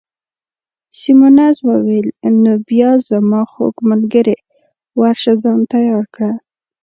سیمونز 0.99 1.57
وویل: 1.69 2.07
نو 2.43 2.53
بیا 2.67 2.91
زما 3.09 3.41
خوږ 3.51 3.75
ملګرې، 3.89 4.37
ورشه 4.99 5.31
ځان 5.43 5.59
تیار 5.73 6.05
کړه. 6.15 6.31